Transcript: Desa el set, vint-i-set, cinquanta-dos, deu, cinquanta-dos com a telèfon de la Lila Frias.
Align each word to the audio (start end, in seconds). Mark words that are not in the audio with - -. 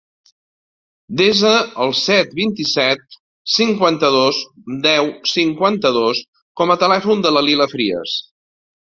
Desa 1.19 1.49
el 1.83 1.91
set, 1.99 2.31
vint-i-set, 2.39 3.03
cinquanta-dos, 3.57 4.39
deu, 4.87 5.11
cinquanta-dos 5.33 6.23
com 6.63 6.75
a 6.75 6.79
telèfon 6.87 7.23
de 7.27 7.35
la 7.37 7.45
Lila 7.51 7.69
Frias. 7.77 8.17